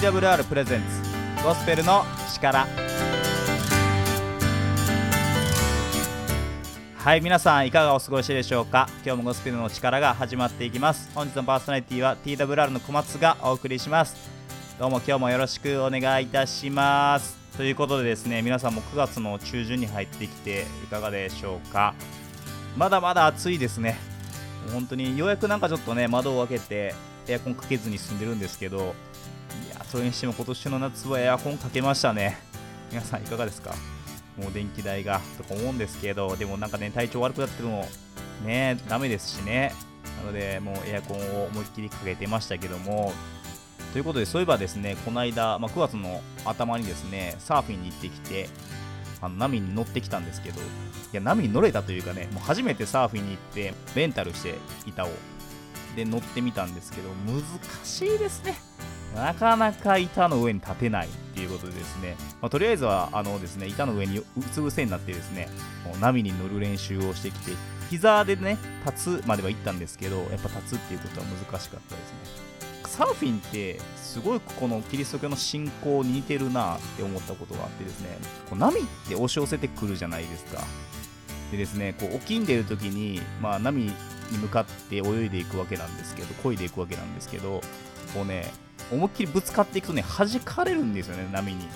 [0.00, 2.66] TWR プレゼンツゴスペルの力。
[6.96, 8.88] はい皆さんいかがお過ごしでしょうか？
[9.04, 11.10] 今日もゴスペルの力が始まっていきます。
[11.14, 14.16] 本日のパーソナリティは TWR の小松がお送りします。
[14.78, 17.36] どうも今日もよろしくお願いいたします。
[17.58, 21.94] ということでですね皆さんも9月の中旬に入ってきていかがでしょうか？
[22.74, 23.98] まだまだ暑いですね。
[24.72, 26.94] 本当にようやくなんかちょっとね窓を開けて
[27.28, 28.94] エアコンかけずに済んでるんですけど
[29.68, 32.38] やそれにしても今年の夏はエアコンかけましたね。
[32.90, 33.74] 皆さんいかがですか？
[34.36, 37.88] もう電気代がとか思うんですけどでもなんかね体調悪くなってるのも
[38.44, 39.74] ねダメですしね。
[40.20, 43.12] なのでもうエアコンを思いっきりかけてましたけども。
[43.92, 48.48] ということでそういえばですねこの間、まあ、9月の頭にですねサーフィンに行ってきて
[49.20, 50.62] あの波に乗ってきたんですけどい
[51.10, 54.54] や波に乗れたというかねもう初めてサーフィンに行ってレンタルして
[54.86, 55.08] 板を
[55.96, 57.42] で乗ってみたんですけど難
[57.84, 58.54] しいですね。
[59.14, 65.48] なかなか板の上に立てないっていうことでですね、まあ、とりあえずはあのですね板の上にうつ伏せになってですね
[65.84, 67.52] もう波に乗る練習をしてきて
[67.90, 72.50] 膝でね立つまでは行ったんですけどやっぱ立つっていうことは難しかったですね。
[72.84, 78.08] サーフィンってすごいこのキリスト教の信仰に似てるなって思ったことがあってですね
[78.48, 80.62] こう波って押し寄せてくるじゃないですか。
[81.50, 83.92] でですねこう沖に出るときに、まあ、波に
[84.38, 87.60] 向かって泳いでいくわけなんですけど漕いでいくわけなんですけど
[88.14, 88.52] こうね
[88.92, 91.68] 思いっきりぶつかっていくとね弾かれるんですよね波に。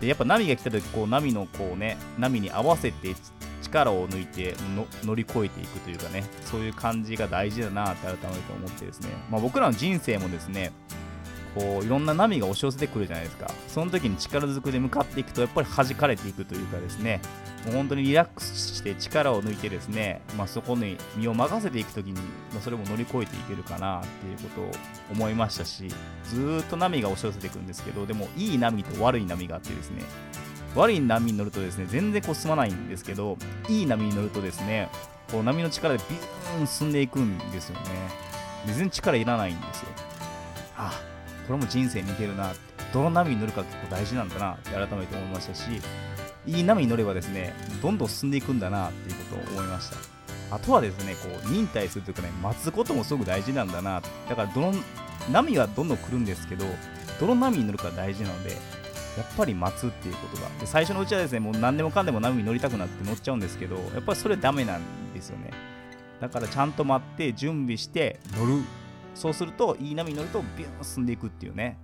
[0.00, 3.14] でやっぱ波が来た時こう波のこうね波に合わせて
[3.62, 4.54] 力を抜いて
[5.04, 10.72] 乗り越えていくというかねそういう感じが大事だなって改めて思ってですね、まあ、僕らの人生もですね
[11.54, 13.50] こういろんな波が押し寄せてくるじゃないですか。
[13.68, 17.20] その時に力ずくで向かっていくとやっぱり弾かれていくというかですね。
[17.64, 22.20] もう本当にリラックスして力を抜いてですね、まあ、そこに身を任せていく時に、ま
[22.58, 24.70] あ、それも乗り越えていけるかなっていうことを
[25.12, 25.88] 思いましたし
[26.24, 30.02] ずっと波が押し寄せていくんですけどでもいい波と悪い波があってですね
[30.74, 33.36] 悪い波に乗るとですね全然こう進まないんですけど
[33.68, 34.88] いい波に乗るとですね
[35.30, 37.82] こう波の力でビューン進んでいくんですよね。
[38.66, 39.88] 全然力いらないんですよ。
[40.76, 40.92] あ
[41.46, 42.72] これも人生に似てるなって。
[42.92, 45.62] どの波に乗るか結構大事なんだなって改めて思いましたし
[46.46, 49.96] いい波に乗ればですねどんどん進んでいくんだなっていうことを思いました。
[50.54, 54.02] あとはですねこう忍耐するというかね待つこともすごく大事なんだな。
[54.28, 54.74] だからどの
[55.30, 56.64] 波はどんどん来るんですけど
[57.20, 58.58] どの波に乗るか大事なのでやっ
[59.36, 60.48] ぱり待つっていうことが。
[60.60, 64.82] で最初のうちはですねもう何でもかんでも波に乗りたくなって乗っちゃうんですけどやっぱりそれダメなん
[65.14, 65.50] ですよね。
[66.20, 68.62] だからちゃんと待って準備して乗る。
[69.14, 71.78] そうするといい波に乗るとビューン進んでいくっていうね。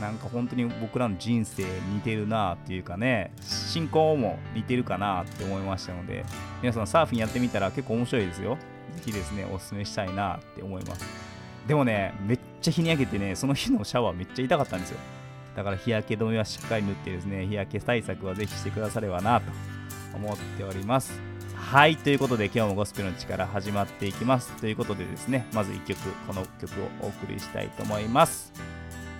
[0.00, 1.62] なんか本当に僕らの人生
[1.92, 6.24] 似てるなっていうかね進行も似てるかなって思いましたので
[6.62, 8.56] 皆さんサーフィンやってみたら結構面白いですよ
[8.96, 11.04] ぜひですねおすすめしたいなって思います
[11.66, 14.98] でもねめっちゃ日に焼けてねその日のシャワーめっちゃ痛かったんですよ
[15.56, 19.46] だから日焼け止めはしっかり塗ってですね、日焼け対策はぜひしてくださればなと
[20.14, 21.20] 思っております。
[21.54, 24.52] はい、ということで今日もゴスペルの力始まっていきます。
[24.60, 28.52] ということでですね、まず1曲、この曲をお送りしたいと思います。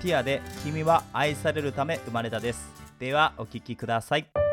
[0.00, 2.68] ティアで君は愛されるため生まれたです。
[2.98, 4.49] ではお聴きください。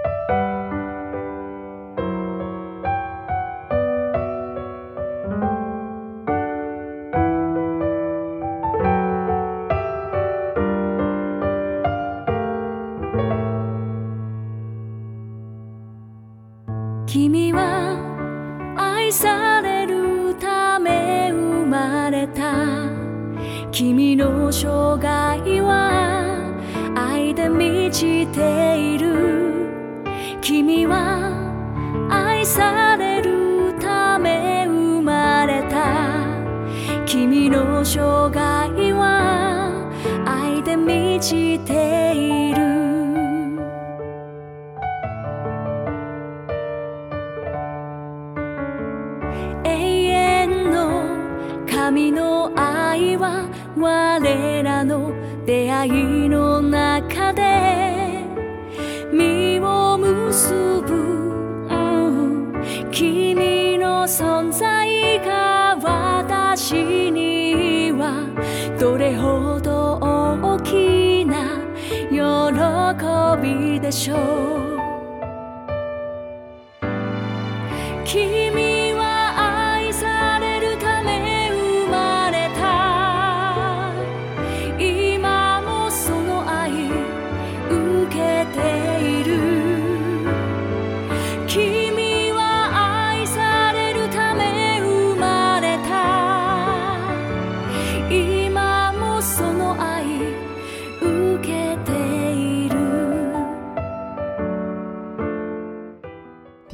[55.90, 58.26] 愛の中で
[59.12, 60.94] 身を結ぶ、
[61.70, 68.26] うん、君の存在が私には
[68.78, 71.62] どれほど大きな
[72.12, 74.67] 喜びでしょう。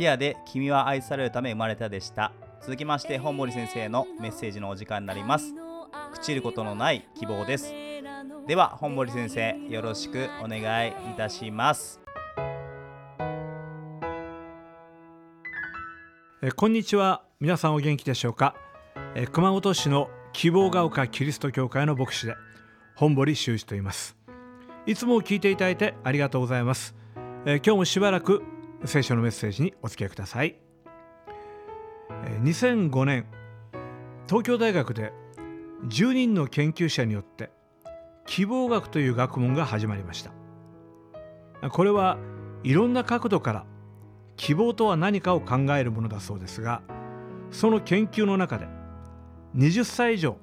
[0.04, 2.34] ティアで君は愛されるため生まれたでした。
[2.62, 5.54] 続きまして本森先生のメッセージのお時間になります。
[6.16, 7.74] 朽ちることのない希望です。
[8.46, 12.02] では本森先生よろしくお願いいたします。
[16.42, 17.24] えこんにちは。
[17.40, 18.56] 皆さんお元気でしょうか？
[19.16, 22.36] え熊本市の希望が丘キリスト教会の牧師で
[22.96, 24.18] 本堀修一と言います。
[24.86, 26.94] いつも聞いていただいてありがとうございます。
[27.46, 28.44] え今日もしばらく
[28.86, 30.58] 聖書のメッセージにお付き合いください。
[32.44, 33.26] 2005年
[34.28, 35.14] 東京大学で
[35.88, 37.52] 10人の研究者によって
[38.26, 40.32] 希望学という学問が始まりました。
[41.70, 42.18] これは
[42.64, 43.66] いろんな角度から
[44.36, 46.82] 希望とは何かを考えるものだそうですが
[47.52, 48.68] その研究の中で
[49.56, 50.38] 20歳以上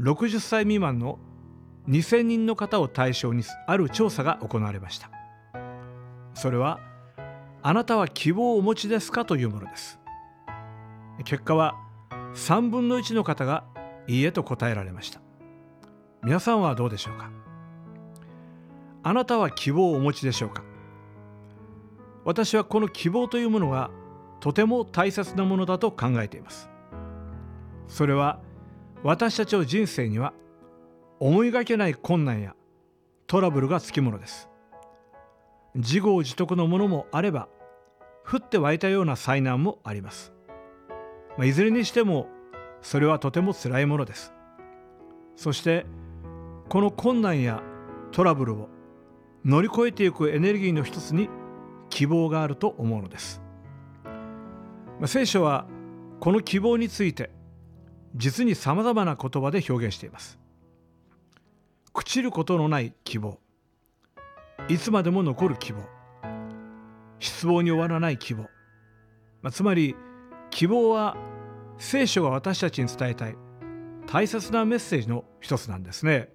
[0.00, 1.18] 60歳未満の
[1.88, 5.10] 2000人の方を対象にある調査が行われました。
[6.34, 6.80] それは
[7.64, 10.00] あなたは希望をお持ちですかというものです。
[11.24, 11.76] 結果は
[12.34, 13.64] 3分の1の方が
[14.08, 15.20] いいえと答えられました。
[16.24, 17.30] 皆さんはどうでしょうか？
[19.04, 20.64] あなたは希望をお持ちでしょうか？
[22.24, 23.90] 私はこの希望というものが
[24.40, 26.68] とても大切なものだと考えています。
[27.86, 28.40] それは
[29.04, 30.32] 私たちの人生には
[31.20, 32.56] 思いがけない困難や
[33.28, 34.48] トラブルがつきものです。
[35.74, 37.48] 自業自得のものもあれば
[38.26, 40.32] 降って湧いたような災難もあります、
[41.36, 42.28] まあ、いずれにしても
[42.80, 44.32] それはとても辛いものです。
[45.36, 45.86] そして
[46.68, 47.62] この困難や
[48.10, 48.68] トラブルを
[49.44, 51.28] 乗り越えていくエネルギーの一つに
[51.90, 53.42] 希望があると思うのです、
[54.04, 54.10] ま
[55.04, 55.66] あ、聖書は
[56.20, 57.30] この希望について
[58.14, 60.38] 実にさまざまな言葉で表現しています。
[61.94, 63.38] 朽ちることのない希望。
[64.68, 65.82] いつまでも残る希望。
[67.22, 68.50] 失望に終わらない希望、
[69.42, 69.94] まあ、つまり
[70.50, 71.16] 希望は
[71.78, 73.36] 聖書が私たちに伝えたい
[74.08, 76.30] 大切なメッセージの一つなんですね。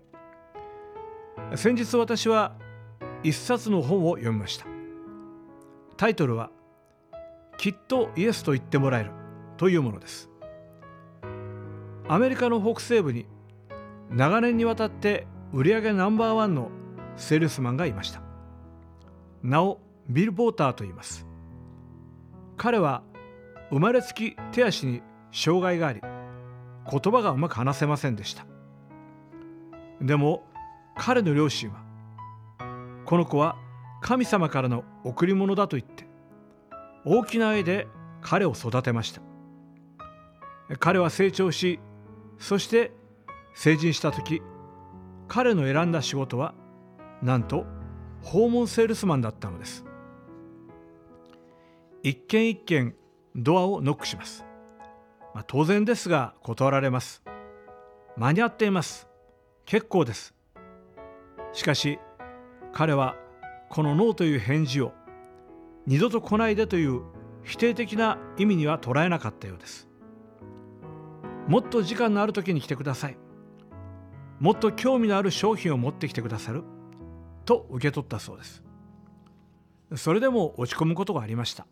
[1.55, 2.55] 先日私は
[3.21, 4.65] 一冊の本を読みました。
[5.97, 6.51] タイトルは
[7.59, 9.11] 「きっとイエスと言ってもらえる」
[9.57, 10.29] というものです。
[12.07, 13.27] アメリカの北西部に
[14.09, 16.71] 長年にわたって売上ナンバーワンの
[17.17, 18.21] セールスマンがいました。
[19.43, 21.25] なおビル・ボーターと言います。
[22.55, 23.03] 彼は
[23.69, 25.01] 生まれつき手足に
[25.31, 28.45] 障害があり言葉がうまく話せませんでした。
[30.01, 30.43] でも
[30.95, 31.83] 彼の両親は
[33.05, 33.57] この子は
[34.01, 36.07] 神様からの贈り物だと言って
[37.05, 37.87] 大きな愛で
[38.21, 39.21] 彼を育てました。
[40.79, 41.79] 彼は成長し
[42.39, 42.91] そして
[43.53, 44.41] 成人した時
[45.27, 46.53] 彼の選んだ仕事は
[47.21, 47.65] なんと
[48.21, 49.86] 訪問セールスマンだったのです。
[52.07, 52.95] 一軒一軒
[53.35, 54.45] ドアをノックします、
[55.35, 57.21] まあ、当然ですが断られます。
[58.15, 59.09] 間に合っています。
[59.65, 60.33] 結構です。
[61.51, 61.99] しかし
[62.71, 63.17] 彼は
[63.69, 64.93] このノーという返事を
[65.85, 67.01] 二度と来ないでという
[67.43, 69.89] 否定的な意味には捉えなかったようです。
[71.49, 73.17] もっと時間のある時に来てください。
[74.39, 76.63] もっと興味のある商品を持ってきてくださる。
[77.43, 78.63] と受け取ったそうです。
[79.97, 81.67] それでも落ち込むことがありました。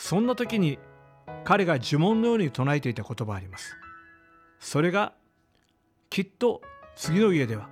[0.00, 0.78] そんな時に
[1.44, 3.76] 彼が呪文のように唱えていた言葉あります。
[4.58, 5.12] それが
[6.08, 6.62] きっと
[6.96, 7.68] 次の家では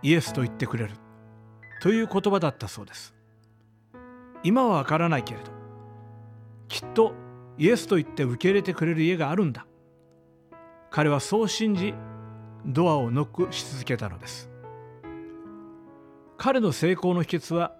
[0.00, 0.92] イエスと言ってくれる
[1.82, 3.12] という言葉だったそうです。
[4.44, 5.50] 今はわからないけれど
[6.68, 7.12] きっと
[7.58, 9.66] イエスと言って受け入れてくれる家があるんだ。
[10.90, 11.92] 彼はそう信じ
[12.66, 14.48] ドアをノックし続けたのです。
[16.36, 17.74] 彼の成功の秘訣は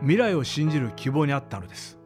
[0.00, 1.99] 未来を信じる希望にあったのです。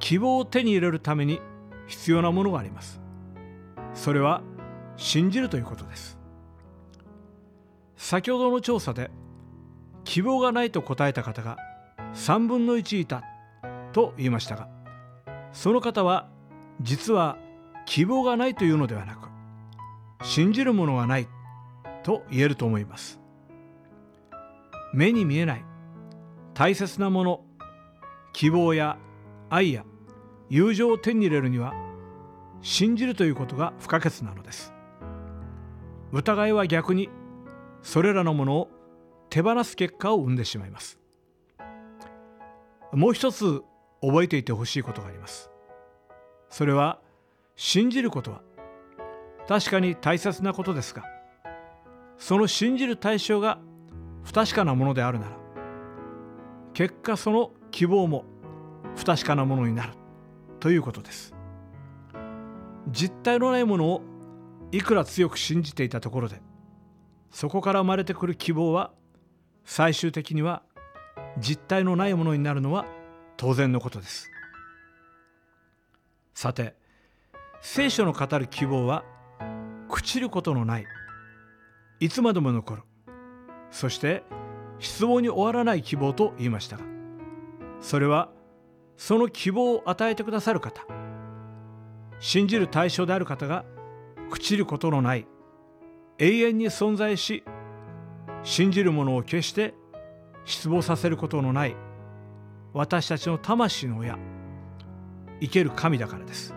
[0.00, 1.40] 希望を手に入れるために
[1.86, 3.00] 必要なものがあります。
[3.94, 4.42] それは
[4.96, 6.18] 信じるということです。
[7.96, 9.10] 先ほどの調査で
[10.04, 11.58] 希望がないと答えた方が
[12.14, 13.22] 3分の1いた
[13.92, 14.68] と言いましたが
[15.52, 16.28] その方は
[16.80, 17.36] 実は
[17.84, 19.28] 希望がないというのではなく
[20.22, 21.28] 信じるものがない
[22.02, 23.20] と言えると思います。
[24.92, 25.64] 目に見えない
[26.54, 27.44] 大切なもの
[28.32, 28.98] 希望や
[29.50, 29.84] 愛や
[30.50, 31.72] 友情を手に入れるには
[32.60, 34.74] 信じるということが不可欠なのです。
[36.12, 37.08] 疑いは逆に
[37.82, 38.68] それらのものを
[39.30, 40.98] 手放す結果を生んでしまいます。
[42.92, 43.62] もう一つ
[44.02, 45.50] 覚えていてほしいことがあります。
[46.48, 46.98] それは
[47.54, 48.42] 信じることは
[49.46, 51.04] 確かに大切なことですが
[52.18, 53.58] その信じる対象が
[54.24, 55.36] 不確かなものであるなら
[56.74, 58.24] 結果その希望も
[58.96, 59.99] 不確かなものになる。
[60.60, 61.34] ということです。
[62.88, 64.02] 実体のないものを
[64.72, 66.40] いくら強く信じていたところで
[67.30, 68.92] そこから生まれてくる希望は
[69.64, 70.62] 最終的には
[71.38, 72.86] 実体のないものになるのは
[73.36, 74.30] 当然のことです。
[76.34, 76.74] さて
[77.60, 79.04] 聖書の語る希望は
[79.88, 80.86] 朽ちることのない
[82.00, 82.82] いつまでも残る。
[83.70, 84.24] そして
[84.78, 86.84] 失望に終わらない希望と言いましたが
[87.80, 88.30] それは
[89.00, 90.82] その希望を与えてくださる方
[92.18, 93.64] 信じる対象である方が
[94.30, 95.26] 朽ちることのない
[96.18, 97.42] 永遠に存在し
[98.42, 99.72] 信じる者を決して
[100.44, 101.76] 失望させることのない
[102.74, 104.18] 私たちの魂の親
[105.40, 106.54] 生ける神だからです。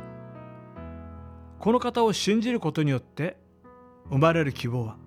[1.59, 3.37] この方を信じることによって
[4.09, 4.97] 生まれる希望は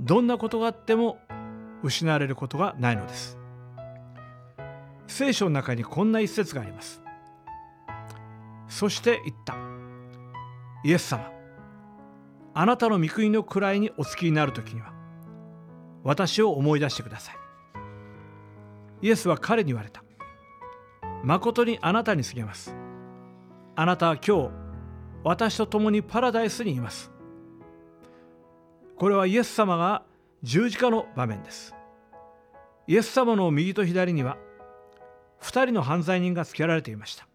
[0.00, 1.18] どんなことがあっても
[1.82, 3.39] 失われることがないのです。
[5.10, 7.02] 聖書の中にこんな一節があります。
[8.68, 9.56] そして言った。
[10.84, 11.30] イエス様
[12.54, 14.94] あなたの御国の位にお付きになる時には
[16.04, 17.36] 私を思い出してください。
[19.02, 20.02] イエスは彼に言われた。
[21.24, 22.74] 誠にあなたに告げます。
[23.74, 24.50] あなたは今日
[25.24, 27.10] 私と共にパラダイスにいます。
[28.96, 30.04] これはイエス様が
[30.42, 31.74] 十字架の場面です。
[32.86, 34.38] イエス様の右と左には
[35.42, 37.26] 2人の犯罪人がつけられていました。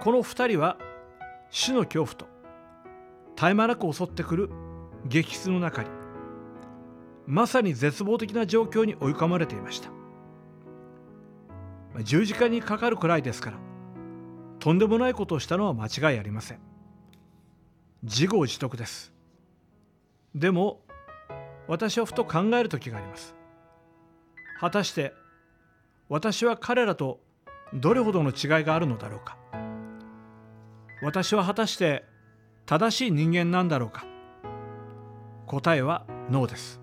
[0.00, 0.76] この2人は
[1.50, 2.26] 死の恐怖と
[3.36, 4.50] 絶え間なく襲ってくる
[5.06, 5.90] 激痛の中に
[7.26, 9.90] まさに絶望的な状況に追い込まれていました。
[12.02, 13.58] 十字架にかかるくらいですから
[14.58, 16.60] とんでもないことをしたのは間違いありません。
[18.02, 19.12] 自業自得です。
[20.34, 20.82] でも
[21.68, 23.34] 私はふと考える時があります。
[24.60, 25.14] 果たして
[26.08, 27.20] 私は彼らと
[27.74, 29.36] どれほどの違いがあるのだろうか。
[31.02, 32.04] 私は果たして
[32.64, 34.06] 正しい人間なんだろうか。
[35.46, 36.80] 答えはノーです。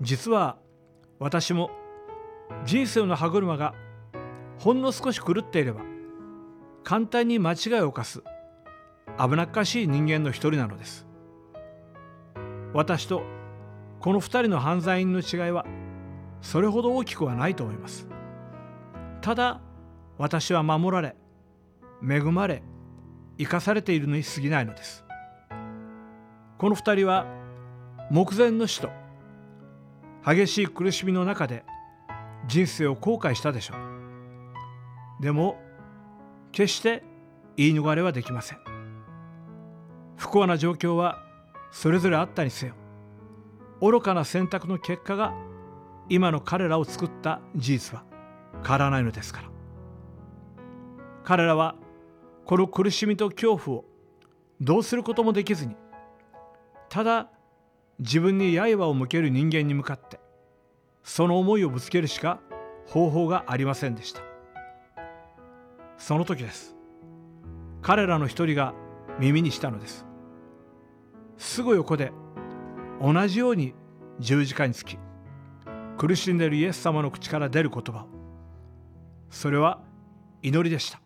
[0.00, 0.58] 実は
[1.18, 1.70] 私も
[2.64, 3.74] 人生の歯車が
[4.58, 5.82] ほんの少し狂っていれば
[6.82, 8.22] 簡単に間違いを犯す
[9.18, 11.06] 危なっかしい人間の一人なのです。
[12.72, 13.22] 私と
[14.00, 15.64] この二人の犯罪人の違いは
[16.44, 18.06] それほど大きくはないと思います。
[19.22, 19.62] ただ
[20.18, 21.16] 私は守られ
[22.06, 22.62] 恵まれ
[23.38, 25.04] 生かされているのに過ぎないのです。
[26.58, 27.26] この二人は
[28.10, 28.90] 目前の死と
[30.24, 31.64] 激しい苦しみの中で
[32.46, 33.74] 人生を後悔したでしょ
[35.20, 35.22] う。
[35.22, 35.58] でも
[36.52, 37.02] 決して
[37.56, 38.58] 言い逃れはできません。
[40.18, 41.22] 不幸な状況は
[41.72, 42.74] それぞれあったにせよ
[43.80, 45.32] 愚かな選択の結果が
[46.08, 48.04] 今の彼らを作った事実は
[48.62, 49.48] 変わらないのですから。
[51.24, 51.74] 彼らは
[52.44, 53.84] この苦しみと恐怖を
[54.60, 55.74] どうすることもできずに
[56.90, 57.30] ただ
[57.98, 60.20] 自分に刃を向ける人間に向かって
[61.02, 62.40] その思いをぶつけるしか
[62.86, 64.20] 方法がありませんでした。
[65.96, 66.76] その時です。
[67.80, 68.74] 彼らの一人が
[69.18, 70.06] 耳にしたのです。
[71.38, 72.12] すぐ横で
[73.00, 73.74] 同じように
[74.20, 74.98] 十字架につき
[75.96, 78.06] 苦しんでいるイエス様の口から出る言葉。
[79.30, 79.80] それは
[80.42, 81.00] 祈りでした。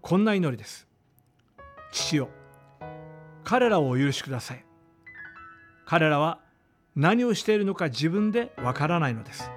[0.00, 0.86] こんな祈りです。
[1.92, 2.28] 父よ
[3.44, 4.64] 彼らをお許しください。
[5.86, 6.40] 彼らは
[6.96, 9.50] 何をしているのか自分でわからないのです。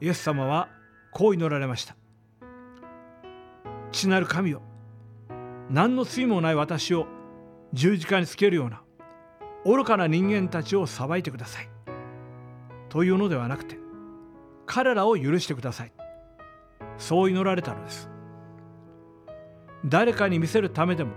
[0.00, 0.68] イエス様は
[1.12, 1.96] こう祈られました。
[3.92, 4.62] 父なる神よ
[5.70, 7.06] 何の罪もない私を
[7.72, 8.82] 十字架につけるような
[9.66, 11.68] 愚かな人間たちを裁いてください。
[12.88, 13.76] というのではなくて
[14.64, 15.92] 彼らを許してください。
[16.98, 18.08] そう祈られたのです。
[19.84, 21.12] 誰かに見せるためでも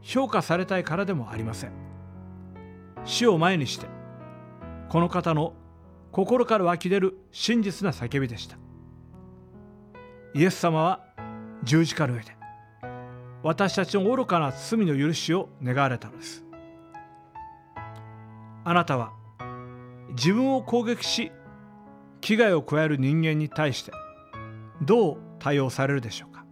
[0.00, 1.72] 評価されたいからでもありません。
[3.04, 3.86] 死を前にして
[4.88, 5.52] この方の
[6.12, 8.56] 心から湧き出る真実な叫びでした。
[10.32, 11.04] イエス様は
[11.62, 12.36] 十字架の上で
[13.42, 16.49] 私たちの愚かな罪の許しを願われたのです。
[18.70, 19.10] あなたは
[20.10, 21.32] 自分を攻撃し
[22.20, 23.90] 危害を加える人間に対して
[24.80, 26.44] どう対応されるでしょうか？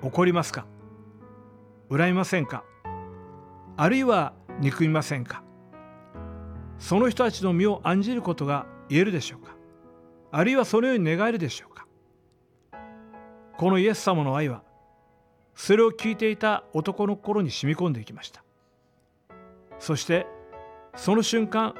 [0.00, 0.64] 怒りますか？
[1.90, 2.64] 恨みませんか？
[3.76, 5.42] あるいは憎みませんか？
[6.78, 9.54] その人たちの身を案じることが言えるでしょうか？
[10.32, 11.86] あるいはそのように願えるでしょうか？
[13.58, 14.62] このイエス様の愛は
[15.54, 18.42] それを聞いていた男の心に染み込んでいきました。
[19.78, 20.26] そして
[20.96, 21.74] その瞬間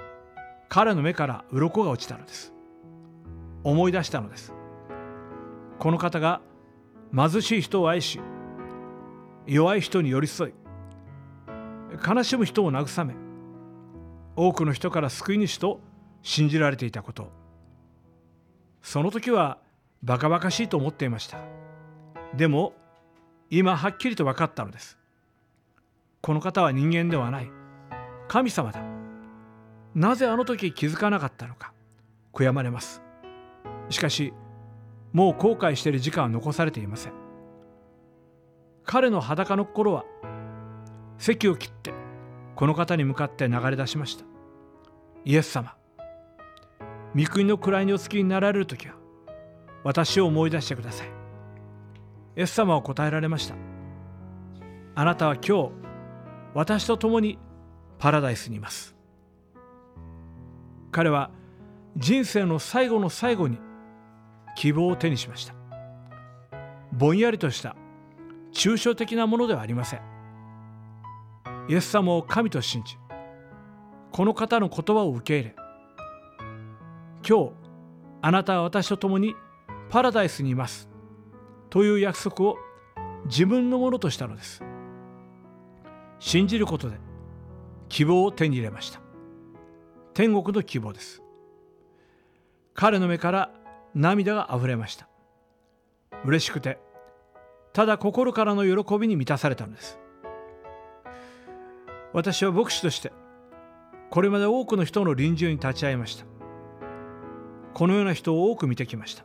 [0.69, 2.53] 彼の目から鱗が落ちたのです。
[3.63, 4.53] 思い出したのです。
[5.79, 6.41] この方が
[7.15, 8.21] 貧しい人を愛し
[9.47, 10.53] 弱い人に寄り添い
[12.07, 13.15] 悲しむ人を慰め
[14.37, 15.81] 多くの人から救い主と
[16.23, 17.31] 信じられていたこと。
[18.83, 19.59] その時は
[20.03, 21.39] バカバカしいと思っていました。
[22.37, 22.75] でも
[23.51, 24.99] 今はっきりと分かったのです。
[26.21, 27.51] この方は人間ではない。
[28.29, 28.94] 神様だ。
[29.95, 31.73] なぜあの時気づかなかったのか？
[32.33, 33.03] 悔やまれます。
[33.91, 34.33] しかし
[35.13, 37.13] もう後悔している時間は残されていません。
[38.85, 40.05] 彼の裸の心は
[41.17, 41.95] 席を切って
[42.57, 44.25] この方に向かって流れ出しました。
[45.25, 45.77] イエス様
[47.17, 48.95] 御国の位にお付きになられる時は
[49.85, 51.09] 私を思い出してください。
[52.37, 53.55] イエス様は答えられました。
[54.97, 55.71] あなたは今日
[56.53, 57.39] 私と共に
[57.99, 58.94] パラダイスにいます。
[60.95, 61.33] 彼は
[61.97, 63.59] 人生の最後の最後に
[64.55, 65.53] 希望を手にしました。
[66.93, 67.75] ぼんやりとした
[68.53, 70.01] 抽象的なものではありません。
[71.69, 72.97] イエス様を神と信じ
[74.13, 75.57] この方の言葉を受け入れ
[77.29, 77.53] 今日
[78.23, 79.35] あなたは私と共に
[79.91, 80.89] パラダイスにいます
[81.71, 82.57] という約束を
[83.25, 84.63] 自分のものとしたのです。
[86.21, 86.99] 信じることで
[87.89, 89.04] 希望を手に入れました。
[90.15, 91.23] 天国の希望です。
[92.73, 93.51] 彼の目から
[93.95, 95.09] 涙があふれました。
[96.25, 96.79] 嬉しくて
[97.73, 99.99] ただ心からの喜びに満たされたのです。
[102.13, 103.13] 私は牧師として
[104.11, 106.25] これまで多くの人の臨終に立ち会いました。
[107.75, 109.25] このような人を多く見てきました。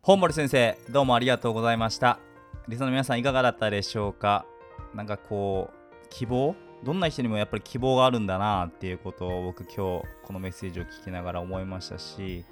[0.00, 2.20] 本森先生どうもありがとうございました。
[2.68, 4.46] リスナーの皆さんいかがだったでしょうか？
[4.94, 9.74] なんかこう希望どんな人にもやっぱり希望があるんだなっていうことを僕今日
[10.22, 12.44] このメッセージを聞きながら思いましたし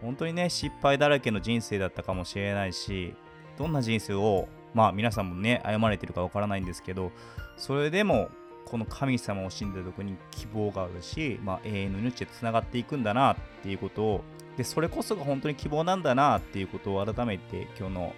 [0.00, 3.14] 本当にね失敗だらけの人生だったかもしれないし
[3.58, 7.10] どんな人生をまあ皆さんもね歩まれてるかわからないんですけど
[7.56, 8.28] それでも
[8.66, 14.20] この神様を信じたとこに希望があるし、まあ、永遠の命でつながっていくんだなっていうことを
[14.58, 18.12] でそれこそが本当に希望なんだなっていうことを改めて今日の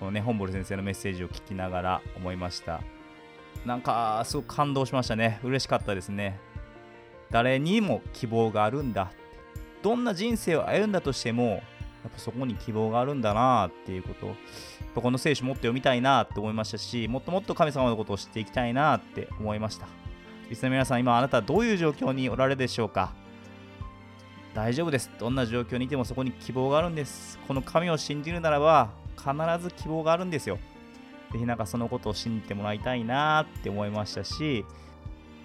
[0.00, 2.80] このね本堀先生のメッセージを聞きながら思いました。
[3.64, 5.38] なんかすごく感動しましたね。
[5.44, 6.40] 嬉しかったですね。
[7.30, 9.12] 誰にも希望があるんだ。
[9.82, 11.62] どんな人生を歩んだとしても
[12.04, 14.26] やっぱそこに希望があるんだなっていうこと。
[14.26, 19.88] をこの聖書もっと読みたいなって思いましたしもっともっと神様のことを知っていきたいなって思いました。
[20.48, 23.12] リスナーの皆さん今あなたはどういう状況におられるでしょうか？
[24.54, 25.10] 大丈夫です。
[25.18, 27.40] どんな状況にいてもそこに希望があるんです。
[27.48, 30.58] この神を信じるならば必ず希望があるんですよ。
[31.32, 34.64] ぜひなんかそのことを信じてもらいたいなって思いましたし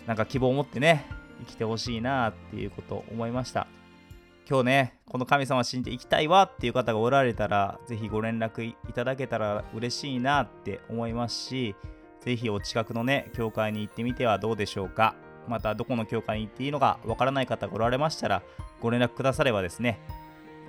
[0.06, 1.08] なんか希望を持ってね
[1.40, 3.66] 生きてほしいなっていうことを思いました。
[4.50, 11.76] 今日ねこの神様を信じていきたいわっていう方がおられたらぜひご連絡いただけたら嬉しいなって思いますし
[12.22, 15.16] ぜひお近くのね教会に行ってみてはどうでしょうか。
[15.48, 18.44] またどこの教会に行っていいのかわからない方がおられましたら
[18.82, 20.00] ご連絡くださればですね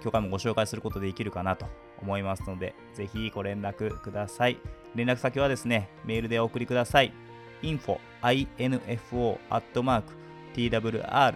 [0.02, 1.66] 教会もご紹介することできるかなと
[2.00, 4.58] 思いますのでぜひご連絡ください。
[4.94, 7.14] 連絡先はですねメールでお送りください。
[7.62, 10.19] info info アットマーク
[10.54, 11.28] twrjp.org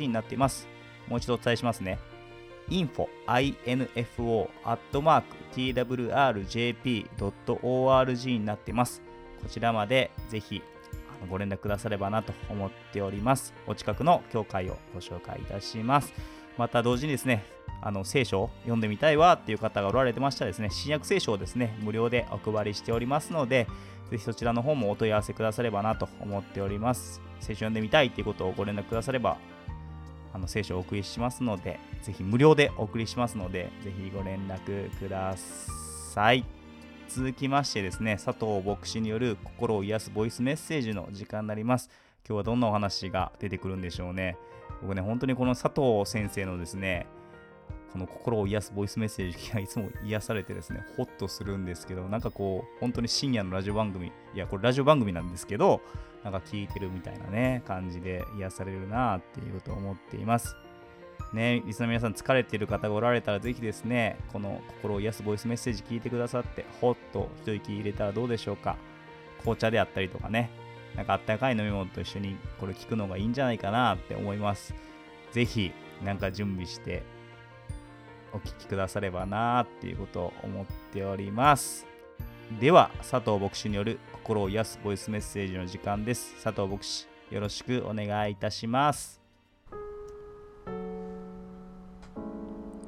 [0.00, 0.68] になっています
[1.08, 1.98] もう一度お伝えしますね
[2.68, 6.78] info info アットマーク twrjp.org
[8.38, 9.02] になっています
[9.42, 10.62] こちらまでぜひ
[11.26, 13.52] ご連絡くださればなと思っております。
[13.66, 16.12] お近くの教会をご紹介いたします。
[16.56, 17.44] また同時にですね、
[17.80, 23.66] あの聖書を読んでみたいわっていう方がおられてましたらですね、新約聖書をですね、無料でお配りしておりますので、
[24.10, 27.20] ぜひそちらの方もお問い合わせくださればなと思っております。
[27.40, 29.36] 聖書読んでみたいっていうことをご連絡くだされば、
[30.32, 36.44] あの聖書をお送りしますので、ぜひ無料でお送りしますので、ぜひご連絡ください。
[37.08, 41.90] 続きましてですね、佐藤牧師による心を癒すボイスメッセージの時間になります。
[42.28, 44.36] 今日はどんなお話が出てくるんでしょうね。
[44.82, 47.06] 僕ね、本当にこの佐藤先生のですね、
[47.92, 55.80] この心を癒すボイスメッセージがいつも癒されてですね、ホッとするんですけど、なんかこう、本当に深夜のラジオ番組、いや、これラジオ番組なんですけど、
[56.22, 60.56] なんか聞いてるみたいなね、感じで癒されるなっていうことを思っています。
[61.32, 68.76] ね、リスナーの皆さん疲れてる方がおられたらぜひですね、この心を癒すボイスメッセージ聞いてくださって、ほっと一息入れたらどうでしょうか。
[69.40, 70.50] 紅茶であったりとかね、
[70.96, 74.74] なんかあったかい飲み物と一緒にこれ聞くのがいいんじゃないかなって思います。
[75.32, 75.72] ぜひ、
[76.02, 77.02] なんか準備して
[78.32, 81.86] お聞きくださればなっていうことを思っております。
[82.60, 86.34] では、佐藤牧師による心を癒すボイスメッセージの時間です。
[86.42, 89.18] 佐藤牧師、よろしくお願いいたします。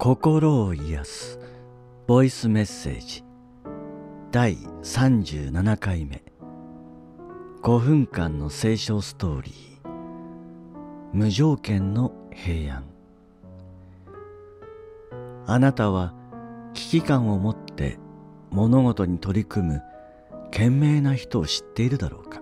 [0.00, 1.38] 心を癒す
[2.07, 3.22] ボイスメッセージ
[4.33, 6.22] 第37回目
[7.62, 9.88] 5分間の聖書ストーリー
[11.12, 12.89] 無条件の平安
[15.50, 16.14] あなたは
[16.74, 17.98] 危機感を持って
[18.50, 19.82] 物事に取り組む
[20.50, 22.40] 賢明な人を知っているだろうか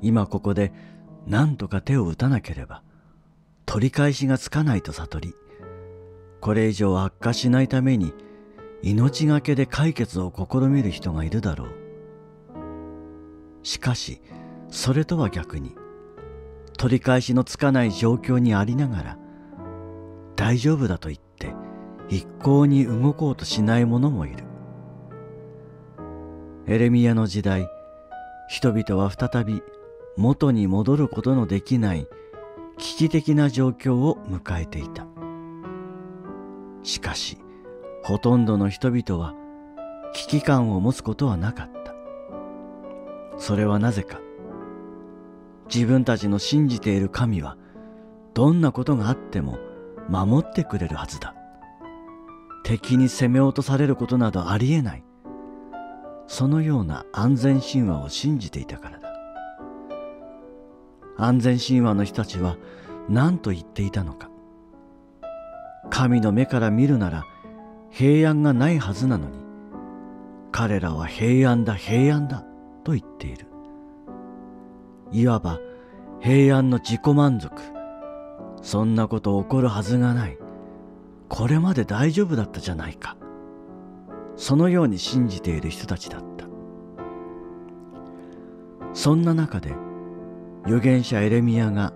[0.00, 0.72] 今ここで
[1.26, 2.82] 何とか手を打たなければ
[3.66, 5.34] 取り返しがつかないと悟り
[6.40, 8.12] これ以上悪化しないために
[8.82, 11.68] 命がけで解決を試みる人がいるだろう。
[13.62, 14.20] しかし、
[14.68, 15.76] それとは逆に、
[16.76, 19.18] 取り返しのつかない状況にありながら、
[20.34, 21.20] 大丈夫だと言っ
[22.12, 24.44] 一向に動こうとしない者もいる。
[26.66, 27.66] エレミアの時代、
[28.50, 29.62] 人々は再び
[30.18, 32.06] 元に戻ることのできない
[32.76, 35.06] 危機的な状況を迎えていた。
[36.82, 37.38] しかし、
[38.02, 39.34] ほとんどの人々は
[40.12, 41.94] 危機感を持つことはなかった。
[43.38, 44.20] それはなぜか。
[45.74, 47.56] 自分たちの信じている神は、
[48.34, 49.58] どんなことがあっても
[50.10, 51.34] 守ってくれるはずだ。
[52.62, 55.04] 敵に攻め落とされることなどありえない。
[56.26, 59.12] そのような安全神話を信じていたからだ。
[61.18, 62.56] 安全神話の人たちは
[63.08, 64.32] 何と言っていたのか。
[65.92, 67.26] 神の目から見るなら
[67.90, 69.38] 平安がないはずなのに
[70.50, 72.44] 彼らは平安だ平安だ
[72.82, 73.46] と言っている
[75.12, 75.60] いわば
[76.20, 77.52] 平安の自己満足
[78.62, 80.38] そんなこと起こるはずがない
[81.34, 83.16] これまで大丈夫だったじゃないか。
[84.36, 86.44] そのように信じている人たちだった。
[88.92, 89.74] そんな中で
[90.66, 91.94] 預言者エレミアが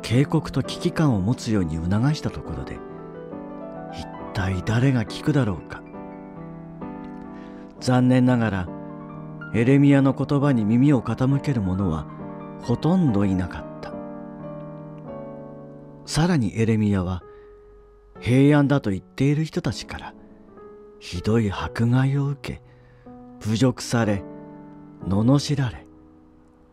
[0.00, 2.78] 警告と危機感を持つように促したところで
[3.92, 5.82] 一体誰が聞くだろうか。
[7.78, 8.68] 残念ながら
[9.52, 12.06] エレミアの言葉に耳を傾ける者は
[12.62, 13.92] ほとんどいなかった。
[16.06, 17.22] さらにエレミアは
[18.20, 20.14] 平安だと言っている人たちから
[20.98, 22.62] ひどい迫害を受け
[23.46, 24.22] 侮辱され
[25.06, 25.86] 罵られ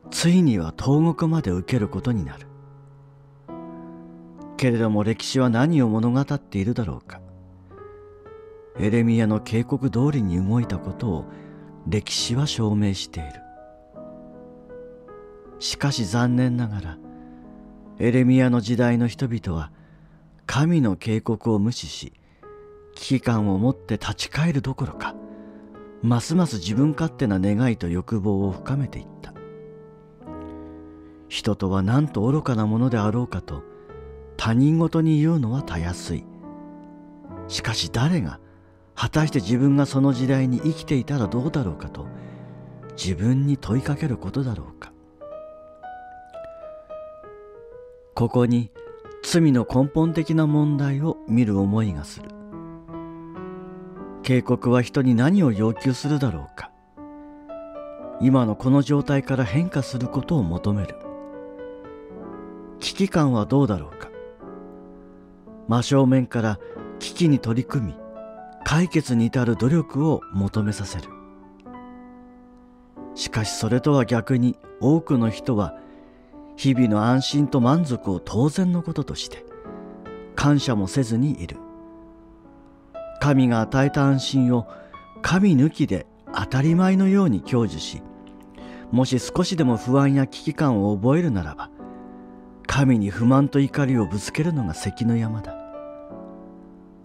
[0.10, 2.47] ついには投獄まで受けることになる。
[4.58, 7.19] けれども歴史は何を物語っているだろうか。
[8.79, 11.25] エレミアの警告通りに動いたことを
[11.88, 13.29] 歴史は証明している。
[15.60, 16.97] しかし残念ながら
[17.99, 19.71] エレミアの時代の人々は
[20.45, 22.13] 神の警告を無視し
[22.95, 25.15] 危機感を持って立ち返るどころか
[26.03, 29.34] ますます自分勝手な願いと欲望を深めていった。
[31.29, 33.63] 人とはなんと愚かなものであろうかと
[34.36, 36.25] 他人事に言うのはたやすい。
[37.47, 38.41] しかし誰が
[38.95, 42.06] 果たして自分がその時代に生きていたらどうだろうかと
[42.97, 44.91] 自分に問いかけることだろうか。
[48.13, 48.71] ここに
[49.23, 52.29] 罪の根本的な問題を見る思いがする。
[54.21, 56.71] 警告は人に何を要求するだろうか。
[58.21, 60.95] 今のこの状態から変化することを求める。
[62.79, 64.09] 危機感はどうだろうか。
[65.67, 66.59] 真正面から
[66.99, 67.95] 危機に取り組み
[68.65, 71.09] 解決に至る努力を求めさせる。
[73.15, 75.75] しかしそれとは逆に多くの人は
[76.56, 79.46] 日々の安心と満足を当然のこととして
[80.36, 81.58] 感謝もせずにいる。
[83.20, 84.68] 神が与えた安心を
[85.22, 88.02] 神抜きで当たり前のように享受し
[88.92, 91.70] もし少しでも不安や危機感を覚えるならば
[92.68, 95.56] 神に不満と怒りをぶつけるのが関の山だ。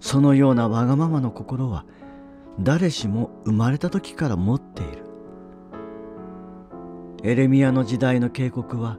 [0.01, 1.85] そのようなわがままの心は
[2.61, 5.05] 誰しも生まれた時から持っている。
[7.23, 8.99] エレミアの時代の警告は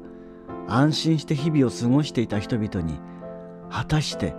[0.69, 2.99] 安心して日々を過ごしていた人々に
[3.69, 4.35] 果たして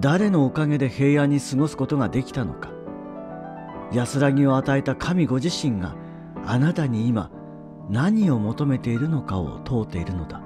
[0.00, 2.70] 誰のおかげで平安に過ごすことができたのか。
[3.92, 5.96] 安らぎを与えた神ご自身が
[6.46, 7.30] あなたに今
[7.88, 10.40] 何を求めているのかを問うているのだ。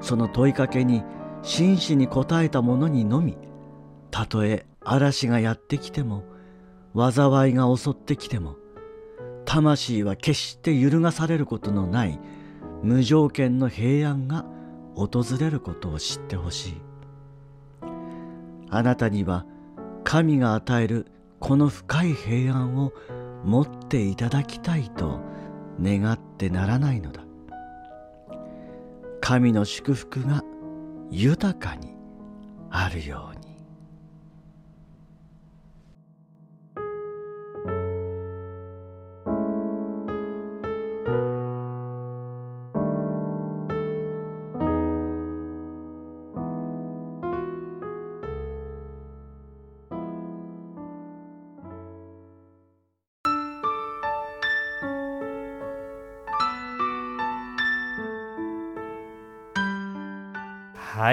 [0.00, 1.02] その問いかけに
[1.42, 3.38] 真摯に答えた者にのみ
[4.10, 6.24] たとえ嵐がやってきても
[6.94, 8.56] 災いが襲ってきても
[9.44, 12.20] 魂は決して揺るがされることのない
[12.82, 14.44] 無条件の平安が
[14.94, 16.82] 訪れることを知ってほしい。
[18.70, 19.46] あなたには
[20.04, 21.06] 神が与える
[21.40, 22.92] この深い平安を
[23.44, 25.20] 持っていただきたいと
[25.80, 27.22] 願ってならないのだ。
[29.20, 30.42] 神の祝福が
[31.10, 31.96] 豊かに
[32.70, 33.35] あるように。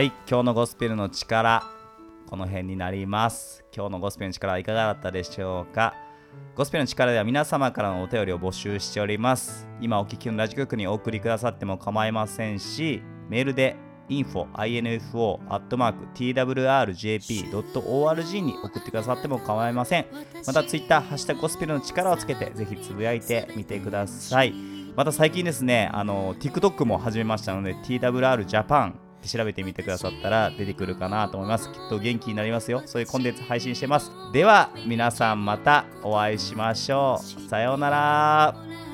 [0.03, 1.63] はい今日のゴスペルの力
[2.27, 3.63] この辺になります。
[3.73, 5.93] 今日のゴスペルの力はいかがだったでしょうか？
[6.57, 9.65] ゴスペルの力では皆様からのお便りを募集しております。
[9.79, 13.77] 今お聞きのラジオ局にお送りくださっても構いませんしメールで
[14.09, 15.39] info, info,
[16.13, 17.41] twrjp.org
[18.41, 20.05] に送ってくださっても構いません。
[20.45, 24.53] またツイッターハッシュタグゴスペルの力をつけてぜひつぶやいてみてください。
[24.97, 31.71] また最近ですねあの TikTok も始めましたので TWR Japan って調べてみてくださったら出てくるかなと思います。
[31.71, 32.83] きっと元気になりますよ。
[32.85, 34.11] そういうコンテンツ配信してます。
[34.33, 37.49] では、皆さんまたお会いしましょう。
[37.49, 38.92] さようなら。